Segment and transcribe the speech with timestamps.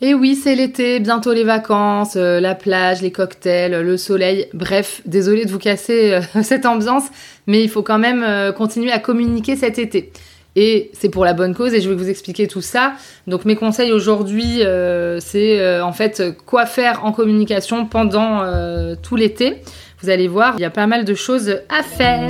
[0.00, 4.46] Et oui, c'est l'été, bientôt les vacances, euh, la plage, les cocktails, le soleil.
[4.54, 7.04] Bref, désolé de vous casser euh, cette ambiance,
[7.48, 10.12] mais il faut quand même euh, continuer à communiquer cet été.
[10.54, 12.92] Et c'est pour la bonne cause et je vais vous expliquer tout ça.
[13.26, 14.62] Donc mes conseils aujourd'hui,
[15.20, 18.42] c'est en fait quoi faire en communication pendant
[19.00, 19.58] tout l'été.
[20.00, 22.28] Vous allez voir, il y a pas mal de choses à faire.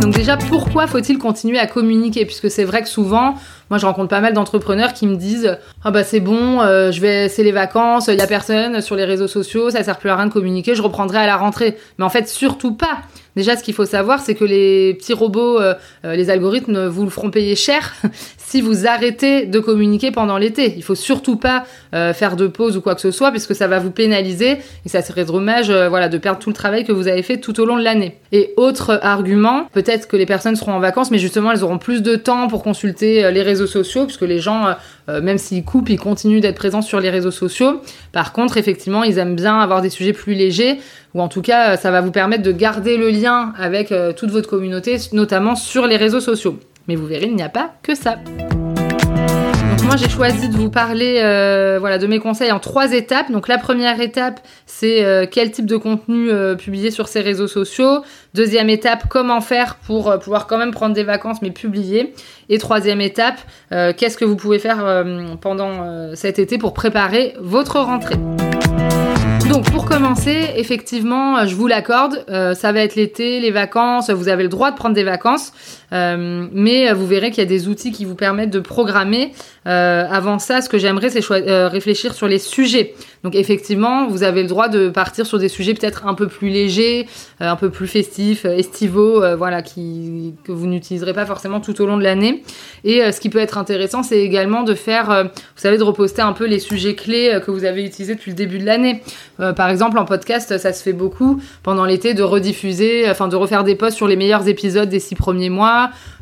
[0.00, 2.24] Donc déjà, pourquoi faut-il continuer à communiquer?
[2.24, 3.34] Puisque c'est vrai que souvent,
[3.68, 7.00] moi je rencontre pas mal d'entrepreneurs qui me disent ah bah c'est bon, euh, je
[7.02, 10.08] vais c'est les vacances, il y a personne sur les réseaux sociaux, ça sert plus
[10.08, 11.76] à rien de communiquer, je reprendrai à la rentrée.
[11.98, 13.00] Mais en fait, surtout pas.
[13.36, 17.04] Déjà, ce qu'il faut savoir, c'est que les petits robots, euh, euh, les algorithmes, vous
[17.04, 17.94] le feront payer cher
[18.38, 20.74] si vous arrêtez de communiquer pendant l'été.
[20.76, 21.64] Il faut surtout pas
[22.12, 25.00] faire de pause ou quoi que ce soit, puisque ça va vous pénaliser et ça
[25.00, 27.76] serait dommage, voilà, de perdre tout le travail que vous avez fait tout au long
[27.76, 28.18] de l'année.
[28.36, 32.02] Et autre argument, peut-être que les personnes seront en vacances, mais justement, elles auront plus
[32.02, 34.74] de temps pour consulter les réseaux sociaux, puisque les gens,
[35.08, 37.80] même s'ils coupent, ils continuent d'être présents sur les réseaux sociaux.
[38.12, 40.80] Par contre, effectivement, ils aiment bien avoir des sujets plus légers
[41.16, 44.30] ou en tout cas, ça va vous permettre de garder le lien avec euh, toute
[44.30, 46.58] votre communauté, notamment sur les réseaux sociaux.
[46.88, 48.16] Mais vous verrez, il n'y a pas que ça.
[49.86, 53.30] Moi j'ai choisi de vous parler euh, voilà, de mes conseils en trois étapes.
[53.30, 58.02] Donc la première étape c'est euh, quel type de contenu publier sur ces réseaux sociaux.
[58.34, 62.12] Deuxième étape comment faire pour pouvoir quand même prendre des vacances mais publier.
[62.48, 63.38] Et troisième étape
[63.70, 65.04] qu'est-ce que vous pouvez faire
[65.40, 68.16] pendant cet été pour préparer votre rentrée.
[69.48, 74.28] Donc pour commencer, effectivement, je vous l'accorde, euh, ça va être l'été, les vacances, vous
[74.28, 75.52] avez le droit de prendre des vacances,
[75.92, 79.32] euh, mais vous verrez qu'il y a des outils qui vous permettent de programmer.
[79.66, 81.24] Euh, avant ça, ce que j'aimerais, c'est
[81.68, 82.94] réfléchir sur les sujets.
[83.24, 86.48] Donc effectivement, vous avez le droit de partir sur des sujets peut-être un peu plus
[86.48, 87.06] légers,
[87.40, 92.04] un peu plus festifs, estivaux, voilà, que vous n'utiliserez pas forcément tout au long de
[92.04, 92.44] l'année.
[92.84, 96.32] Et ce qui peut être intéressant, c'est également de faire, vous savez, de reposter un
[96.32, 99.02] peu les sujets clés que vous avez utilisés depuis le début de l'année.
[99.40, 103.36] Euh, par exemple, en podcast, ça se fait beaucoup pendant l'été de rediffuser, enfin de
[103.36, 105.75] refaire des posts sur les meilleurs épisodes des six premiers mois.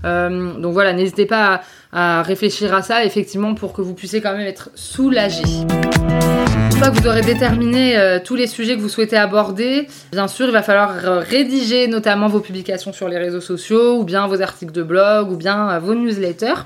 [0.05, 4.33] Euh, donc voilà, n'hésitez pas à, réfléchir à ça, effectivement, pour que vous puissiez quand
[4.33, 5.43] même être soulagé.
[5.43, 10.29] Une fois que vous aurez déterminé euh, tous les sujets que vous souhaitez aborder, bien
[10.29, 10.91] sûr, il va falloir
[11.23, 15.37] rédiger notamment vos publications sur les réseaux sociaux, ou bien vos articles de blog, ou
[15.37, 16.65] bien vos newsletters.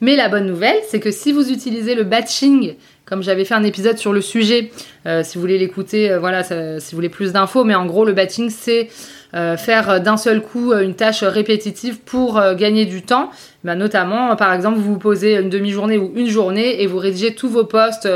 [0.00, 2.74] Mais la bonne nouvelle, c'est que si vous utilisez le batching
[3.06, 4.72] comme j'avais fait un épisode sur le sujet,
[5.06, 8.04] euh, si vous voulez l'écouter, euh, voilà, si vous voulez plus d'infos, mais en gros,
[8.04, 8.88] le batching, c'est
[9.34, 13.30] euh, faire d'un seul coup une tâche répétitive pour gagner du temps.
[13.64, 17.34] Bah, notamment, par exemple, vous vous posez une demi-journée ou une journée et vous rédigez
[17.34, 18.08] tous vos posts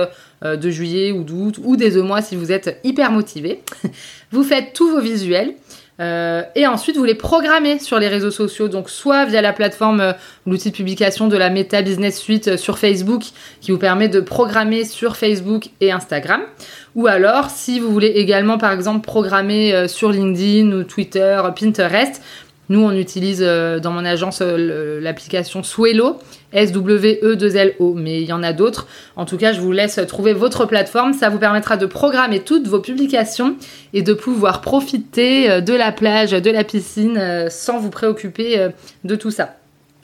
[0.42, 3.60] de juillet ou d'août ou des deux mois si vous êtes hyper motivé.
[4.32, 5.54] vous faites tous vos visuels.
[6.00, 10.00] Euh, et ensuite, vous les programmez sur les réseaux sociaux, donc soit via la plateforme,
[10.00, 10.12] euh,
[10.46, 13.22] l'outil de publication de la Meta Business Suite euh, sur Facebook,
[13.60, 16.40] qui vous permet de programmer sur Facebook et Instagram,
[16.94, 22.20] ou alors si vous voulez également, par exemple, programmer sur LinkedIn ou Twitter, Pinterest,
[22.70, 26.20] nous, on utilise euh, dans mon agence euh, l'application Swelo,
[26.52, 28.86] S-W-E-2-L-O, mais il y en a d'autres.
[29.16, 31.12] En tout cas, je vous laisse trouver votre plateforme.
[31.12, 33.56] Ça vous permettra de programmer toutes vos publications
[33.92, 38.68] et de pouvoir profiter euh, de la plage, de la piscine, sans vous préoccuper
[39.04, 39.59] de tout ça.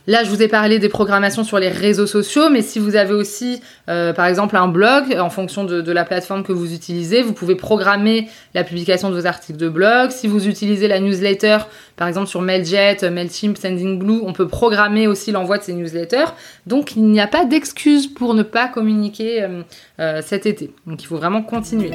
[0.08, 3.12] Là, je vous ai parlé des programmations sur les réseaux sociaux, mais si vous avez
[3.12, 7.32] aussi, euh, par exemple, un blog, en fonction de, la plateforme que vous utilisez, vous
[7.32, 10.10] pouvez programmer la publication de vos articles de blog.
[10.10, 11.58] Si vous utilisez la newsletter,
[11.96, 16.32] par exemple sur Mailjet, Mailchimp, Sendingblue, on peut programmer aussi l'envoi de ces newsletters.
[16.66, 19.62] Donc, il n'y a pas d'excuse pour ne pas communiquer euh,
[19.98, 20.70] euh, cet été.
[20.86, 21.90] Donc, il faut vraiment continuer.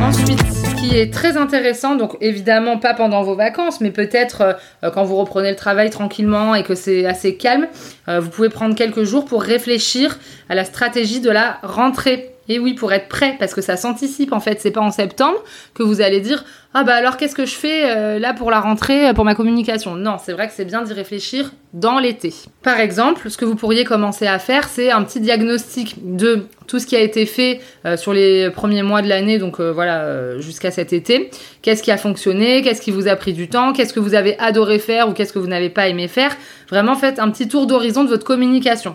[0.00, 0.40] Ensuite,
[0.78, 5.16] qui est très intéressant, donc évidemment pas pendant vos vacances, mais peut-être euh, quand vous
[5.16, 7.66] reprenez le travail tranquillement et que c'est assez calme,
[8.08, 10.18] euh, vous pouvez prendre quelques jours pour réfléchir
[10.48, 12.34] à la stratégie de la rentrée.
[12.48, 14.60] Et oui, pour être prêt, parce que ça s'anticipe en fait.
[14.60, 15.38] C'est pas en septembre
[15.74, 18.60] que vous allez dire ah bah alors qu'est-ce que je fais euh, là pour la
[18.60, 19.96] rentrée, pour ma communication?
[19.96, 22.32] Non, c'est vrai que c'est bien d'y réfléchir dans l'été.
[22.62, 26.78] Par exemple, ce que vous pourriez commencer à faire, c'est un petit diagnostic de tout
[26.78, 30.38] ce qui a été fait euh, sur les premiers mois de l'année, donc euh, voilà,
[30.40, 31.30] jusqu'à cet été.
[31.62, 34.38] Qu'est-ce qui a fonctionné, qu'est-ce qui vous a pris du temps, qu'est-ce que vous avez
[34.38, 36.36] adoré faire ou qu'est-ce que vous n'avez pas aimé faire.
[36.68, 38.94] Vraiment, faites un petit tour d'horizon de votre communication.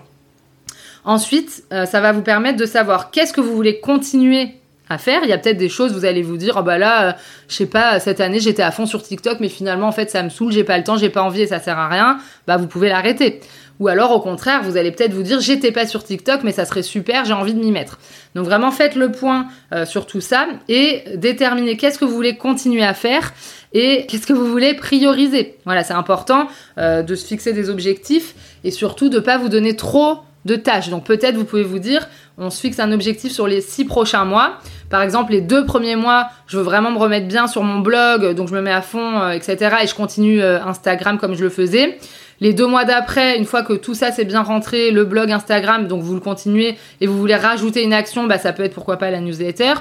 [1.05, 4.55] Ensuite, ça va vous permettre de savoir qu'est-ce que vous voulez continuer
[4.89, 5.21] à faire.
[5.23, 7.13] Il y a peut-être des choses, vous allez vous dire, oh bah là, euh,
[7.47, 10.23] je sais pas, cette année j'étais à fond sur TikTok, mais finalement en fait ça
[10.23, 12.17] me saoule, j'ai pas le temps, j'ai pas envie et ça sert à rien.
[12.47, 13.39] Bah vous pouvez l'arrêter.
[13.79, 16.65] Ou alors au contraire, vous allez peut-être vous dire, j'étais pas sur TikTok, mais ça
[16.65, 17.97] serait super, j'ai envie de m'y mettre.
[18.35, 22.37] Donc vraiment faites le point euh, sur tout ça et déterminez qu'est-ce que vous voulez
[22.37, 23.33] continuer à faire
[23.73, 25.57] et qu'est-ce que vous voulez prioriser.
[25.65, 26.47] Voilà, c'est important
[26.77, 30.89] euh, de se fixer des objectifs et surtout de pas vous donner trop de tâches.
[30.89, 32.07] Donc peut-être vous pouvez vous dire,
[32.37, 34.57] on se fixe un objectif sur les six prochains mois.
[34.89, 38.35] Par exemple, les deux premiers mois, je veux vraiment me remettre bien sur mon blog,
[38.35, 39.77] donc je me mets à fond, euh, etc.
[39.83, 41.97] Et je continue euh, Instagram comme je le faisais.
[42.41, 45.87] Les deux mois d'après, une fois que tout ça c'est bien rentré, le blog Instagram,
[45.87, 48.97] donc vous le continuez et vous voulez rajouter une action, bah ça peut être pourquoi
[48.97, 49.73] pas la newsletter.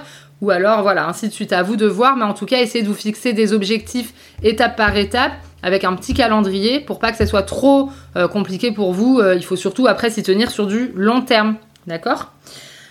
[0.42, 2.82] Ou alors voilà, ainsi de suite à vous de voir, mais en tout cas essayez
[2.82, 4.12] de vous fixer des objectifs
[4.42, 5.32] étape par étape
[5.62, 9.20] avec un petit calendrier pour pas que ça soit trop euh, compliqué pour vous.
[9.20, 11.56] Euh, il faut surtout après s'y tenir sur du long terme.
[11.86, 12.32] D'accord?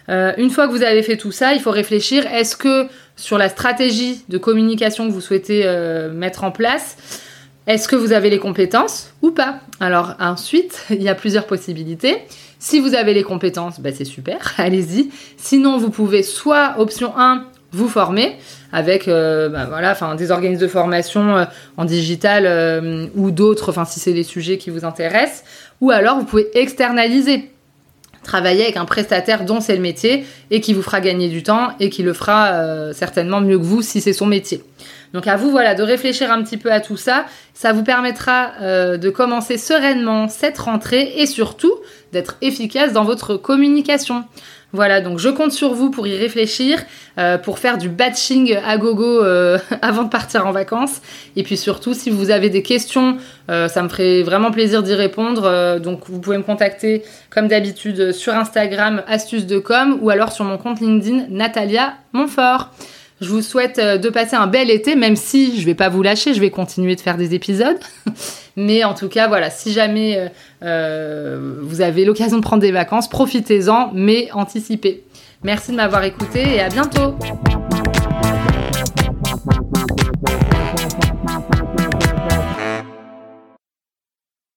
[0.09, 3.37] Euh, Une fois que vous avez fait tout ça, il faut réfléchir est-ce que sur
[3.37, 5.63] la stratégie de communication que vous souhaitez
[6.13, 6.97] mettre en place,
[7.67, 9.59] est-ce que vous avez les compétences ou pas?
[9.79, 12.17] Alors ensuite, il y a plusieurs possibilités.
[12.57, 15.09] Si vous avez les compétences, bah, c'est super, allez-y.
[15.37, 18.37] Sinon, vous pouvez soit option 1, vous former
[18.71, 21.45] avec euh, bah, voilà, enfin, des organismes de formation euh,
[21.77, 25.43] en digital euh, ou d'autres, enfin si c'est les sujets qui vous intéressent,
[25.79, 27.51] ou alors vous pouvez externaliser.
[28.23, 31.69] Travailler avec un prestataire dont c'est le métier et qui vous fera gagner du temps
[31.79, 34.63] et qui le fera certainement mieux que vous si c'est son métier.
[35.11, 37.25] Donc à vous voilà de réfléchir un petit peu à tout ça,
[37.55, 38.51] ça vous permettra
[38.95, 41.73] de commencer sereinement cette rentrée et surtout
[42.11, 44.25] d'être efficace dans votre communication.
[44.73, 46.81] Voilà, donc je compte sur vous pour y réfléchir,
[47.17, 51.01] euh, pour faire du batching à gogo euh, avant de partir en vacances.
[51.35, 53.17] Et puis surtout, si vous avez des questions,
[53.49, 55.79] euh, ça me ferait vraiment plaisir d'y répondre.
[55.79, 60.45] donc vous pouvez me contacter comme d'habitude sur Instagram astuces de com ou alors sur
[60.45, 62.69] mon compte LinkedIn Natalia Montfort.
[63.21, 66.01] Je vous souhaite euh, de passer un bel été, même si je vais pas vous
[66.01, 67.77] lâcher, je vais continuer de faire des épisodes.
[68.57, 70.27] Mais en tout cas, voilà, si jamais euh,
[70.63, 75.03] euh, vous avez l'occasion de prendre des vacances, profitez-en, mais anticipez.
[75.41, 77.15] Merci de m'avoir écouté et à bientôt.